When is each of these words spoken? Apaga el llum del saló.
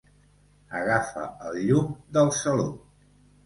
Apaga 0.79 1.27
el 1.51 1.61
llum 1.67 1.95
del 2.19 2.35
saló. 2.41 2.69